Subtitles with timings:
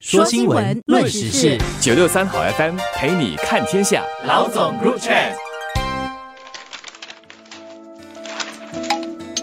[0.00, 4.02] 说新闻，论时事，九六三好 FM 陪你看天下。
[4.26, 5.34] 老总 Group Chat，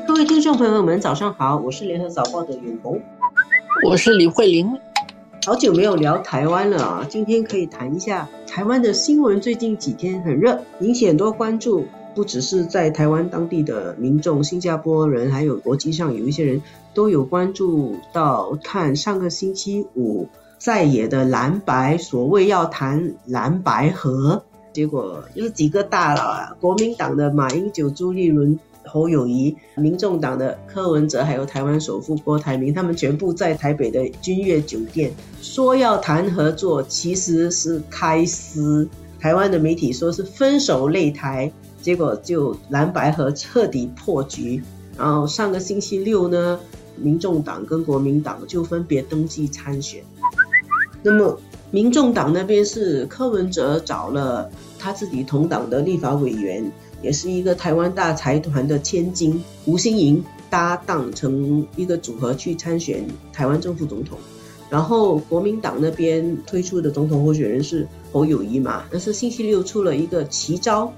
[0.07, 2.99] 各位听众朋友们，早上好，我是联合早报的永红，
[3.85, 4.67] 我是李慧玲。
[5.45, 9.39] 好久没有聊台湾了啊，今天可以谈一下台湾的新闻。
[9.39, 11.85] 最近几天很热，引起很多关注，
[12.15, 16.59] 不只是在台湾当地的民众，新加坡人，还有国际上有一些人
[16.95, 20.27] 都有关注到看上个星期五。
[20.57, 24.43] 在野的蓝白所谓要谈蓝白合，
[24.73, 38.87] 结果就是几个大佬啊，国民党的马英九、朱立伦、侯友谊，民众党的柯文哲，还有台湾首富郭台铭，他们全部在台北的君悦酒店说要谈合作，其实是开撕。
[39.19, 44.61] 台湾的媒体说是分手擂台，结果就蓝白合彻底破局。
[44.97, 46.59] 然后上个星期六呢，
[46.95, 50.03] 民众党跟国民党就分别登记参选。
[51.03, 51.39] 那么，
[51.71, 56.69] 民众党那边是柯文哲找了他自己同党的立法委员，
[57.01, 64.17] 也是一个台湾大财团的千金吴欣盈搭档成一个组合去参选台湾政府总统。
[64.69, 68.83] 然后国民党那边推出的总统候选人是侯友谊嘛？
[68.91, 70.91] 但是星期六出了一个奇招，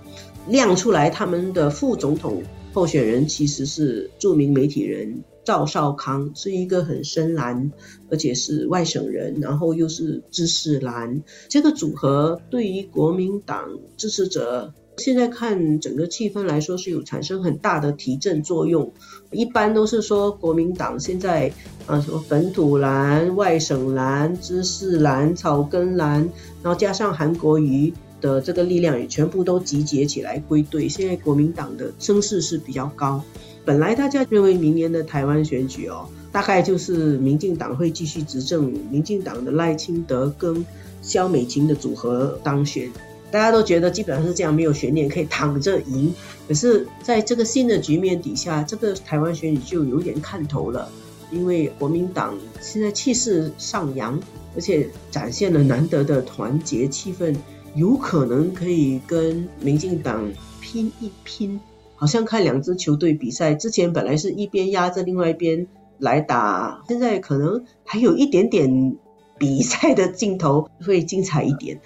[0.47, 2.41] 亮出来他们的副总统
[2.73, 5.21] 候选人其实是著名媒体人。
[5.49, 7.71] 赵少康是一个很深蓝，
[8.11, 18.93] 而且是外省人，然后又是知识蓝，这个组合对于国民党支持者现在看整个气氛来说是有产生很大的提振作用。
[19.31, 21.51] 一般都是说国民党现在
[21.87, 26.21] 啊什么本土蓝、外省蓝、知识蓝、草根蓝，
[26.61, 33.23] 然后加上韩国瑜的这个力量也全部都集结起来归队，现在国民党的声势是比较高。
[33.65, 40.65] 本来大家认为明年的台湾选举哦，大概就是民进党会继续执政，民进党的赖清德跟
[41.01, 42.89] 萧美琴的组合当选，
[43.29, 46.13] 大家都觉得基本上是这样，没有悬念，可以躺着赢。
[46.47, 50.89] 可是，在这个新的局面底下，这个台湾选举就有点看头了，
[51.31, 54.19] 因为国民党现在气势上扬，
[54.55, 57.35] 而且展现了难得的团结气氛，
[57.75, 60.27] 有可能可以跟民进党
[60.59, 61.59] 拼一拼。
[61.99, 65.67] 好像看两支球队比赛，之前本来是一边压着另外一边
[65.97, 68.95] 来打，现在可能还有一点点
[69.37, 71.77] 比赛的镜头会精彩一点。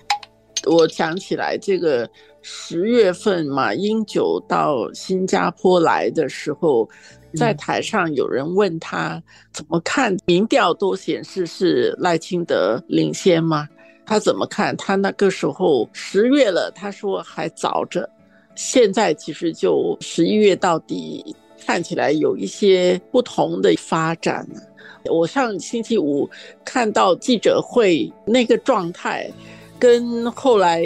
[0.67, 2.07] 我想起来，这个
[2.43, 6.87] 十月份马英九到新加坡来的时候，
[7.35, 13.67] 在台上有人问他怎么看，民调都显示是赖清德领先吗？
[14.05, 14.77] 他怎么看？
[14.77, 18.07] 他那个时候十月了，他说还早着。
[18.55, 24.47] 现在其实就十一月到底看起来有一些不同的发展。
[25.05, 26.29] 我上星期五
[26.63, 29.29] 看到记者会那个状态，
[29.77, 30.83] 跟后来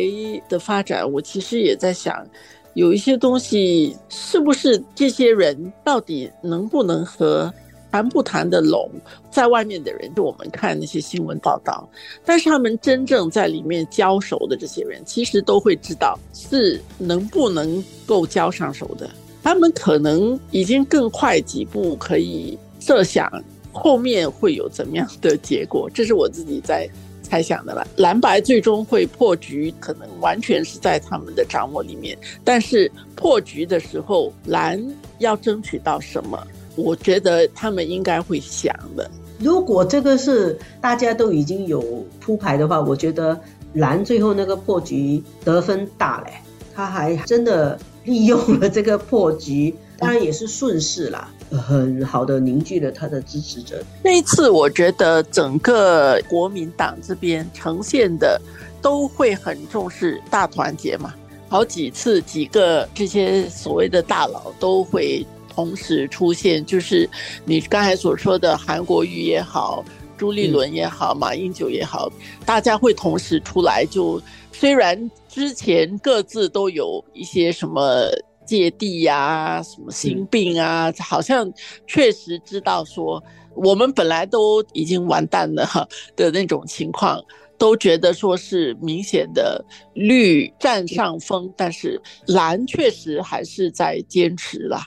[0.50, 2.26] 的发展，我其实也在想，
[2.74, 7.54] 有一些东西是不是这些人到底能不能和。
[7.92, 8.90] 谈不谈得拢，
[9.32, 11.88] 在外面的人就我们看那些新闻报道，
[12.26, 19.10] 但是他们真正在里面交手的这些人，其实都会知道是能不能够交上手的。
[19.42, 23.32] 他们可能已经更快几步可以设想
[23.72, 26.90] 后面会有怎么样的结果，这是我自己在
[27.24, 27.88] 猜想的了。
[27.96, 34.84] 蓝白最终会破局，可能完全是在他们的掌握里面，但是破局的时候，蓝
[35.20, 36.46] 要争取到什么？
[36.78, 39.10] 我觉得他们应该会想的。
[39.40, 43.40] 如果这个是大家都已经有铺排的话，我觉得
[43.74, 46.32] 蓝最后那个破局得分大嘞，
[46.74, 53.84] 他还真的利用了这个破局，当然也是顺势啦，很好的凝聚了他的支持者。
[54.04, 58.40] 那一次，我觉得整个国民党这边呈现的
[58.82, 61.14] 都会很重视大团结嘛，
[61.48, 65.26] 好几次几个这些所谓的大佬都会。
[65.58, 67.10] 同时出现，就是
[67.44, 69.84] 你刚才所说的韩国瑜也好，
[70.16, 72.12] 朱立伦也好，马英九也好，
[72.46, 73.84] 大家会同时出来。
[73.84, 74.22] 就
[74.52, 78.08] 虽然之前各自都有一些什么
[78.46, 81.52] 芥蒂呀、什么心病啊，好像
[81.88, 83.24] 确实知道说
[83.56, 87.20] 我们本来都已经完蛋了哈 的那种情况，
[87.58, 89.66] 都觉得说是明显的
[89.96, 94.86] 绿占上风，但是蓝确实还是在坚持啦。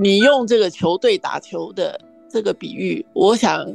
[0.00, 3.66] 你用这个球队打球的这个比喻，我想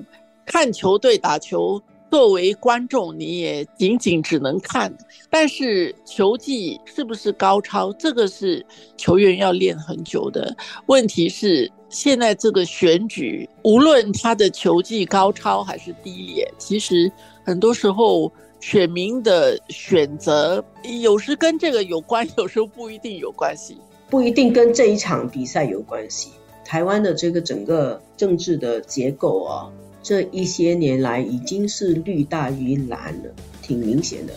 [0.45, 4.95] 看球队打球作为观众，你也仅仅只能看，
[5.29, 8.65] 但是球技是不是高超，这个是
[8.95, 10.55] 球员要练很久的。
[10.85, 17.11] 问题是现在这个选举，无论他的球技高超还是低劣，其实
[17.43, 18.31] 很多时候
[18.61, 20.63] 选民的选择
[21.01, 23.77] 有时跟这个有关，有时候不一定有关系，
[24.13, 26.29] 不一定跟这一场比赛有关系。
[26.63, 29.71] 台湾的这个整个政治的结构啊。
[30.03, 33.31] 这一些年来已经是绿大于蓝了，
[33.63, 34.33] 挺明显的。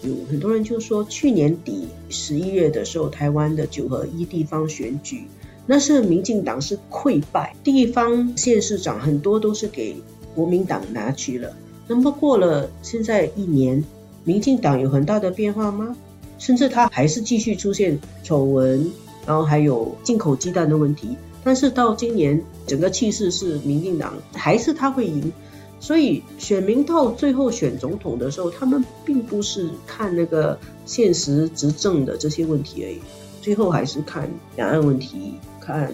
[0.00, 5.24] 有很多人就说，去年底十一月的时候，台湾的九合一地方选举，
[5.66, 9.94] 那是民进党是溃败，地方县市长很多都是给
[10.34, 11.54] 国民党拿去了。
[11.86, 13.84] 那么过了现在一年，
[14.24, 15.94] 民进党有很大的变化吗？
[16.38, 18.90] 甚至他还是继续出现丑闻，
[19.28, 21.14] 然后还有进口鸡蛋的问题。
[21.44, 25.30] 但是到今年，整个气势是民进党还是他会赢，
[25.78, 32.98] 所以选民到最后选总统的时候，他们并不是看那个现实执政的这些问题而已，
[33.42, 35.92] 最后还是看两岸问题，看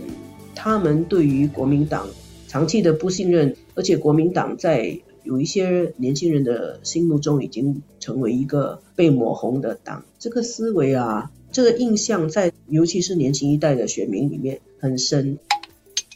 [0.55, 2.07] 他们对于国民党
[2.47, 11.31] 长期的不信任，而且国民党在有一些年轻人的心目中已经成为一个被抹红的党，这个思维啊。
[11.55, 15.39] 这个印象在，尤其是年轻一代的选民里面很深。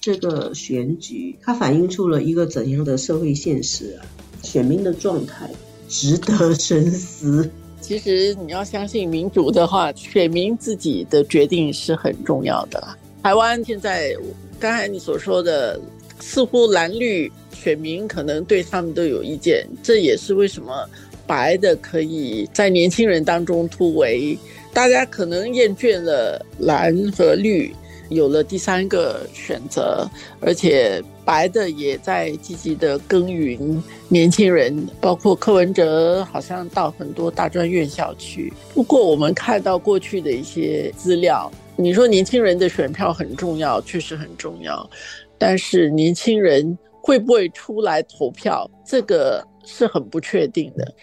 [0.00, 4.02] 这个选举它反映出了一个怎样的社会现实啊？
[4.42, 5.48] 选民的状态
[5.88, 7.48] 值得深思。
[7.80, 12.82] 其实你要相信民主的话，选民自己的决定是很重要的。
[13.22, 14.12] 台湾现在
[14.58, 15.80] 刚才你所说的，
[16.18, 20.84] 似乎蓝绿选民可能对他们都有意见，这也是为什么
[21.28, 24.36] 白的可以在年轻人当中突围。
[24.78, 27.74] 大家可能厌倦了蓝和绿，
[28.10, 30.08] 有了第三个选择，
[30.40, 38.52] 而且白的也在积极的耕耘年轻人，包括柯文哲，好像到很多大专院校去。
[38.72, 44.88] 不过我们看到过去的一些资料，你说年轻人的选票很重要，确实很重要，
[45.36, 50.94] 但是年轻人会不会出来投票，这个是很不确定的。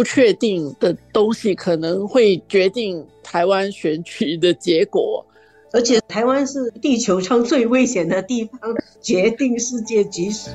[0.00, 5.22] 不确定的东西可能会决定台湾选举的结果，
[5.72, 8.58] 而且台湾是地球上最危险的地方，
[9.02, 10.48] 决定世界局势。